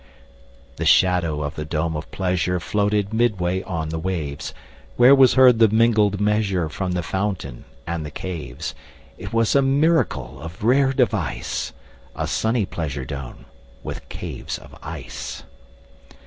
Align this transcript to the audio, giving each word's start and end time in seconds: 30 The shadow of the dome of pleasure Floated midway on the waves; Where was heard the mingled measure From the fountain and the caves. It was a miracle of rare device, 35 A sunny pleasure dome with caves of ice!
30 0.77 0.77
The 0.77 0.85
shadow 0.87 1.43
of 1.43 1.53
the 1.53 1.63
dome 1.63 1.95
of 1.95 2.09
pleasure 2.09 2.59
Floated 2.59 3.13
midway 3.13 3.61
on 3.61 3.89
the 3.89 3.99
waves; 3.99 4.51
Where 4.97 5.13
was 5.13 5.35
heard 5.35 5.59
the 5.59 5.67
mingled 5.67 6.19
measure 6.19 6.69
From 6.69 6.93
the 6.93 7.03
fountain 7.03 7.65
and 7.85 8.03
the 8.03 8.09
caves. 8.09 8.73
It 9.19 9.31
was 9.31 9.53
a 9.53 9.61
miracle 9.61 10.41
of 10.41 10.63
rare 10.63 10.91
device, 10.91 11.69
35 12.15 12.23
A 12.23 12.27
sunny 12.27 12.65
pleasure 12.65 13.05
dome 13.05 13.45
with 13.83 14.09
caves 14.09 14.57
of 14.57 14.73
ice! 14.81 15.43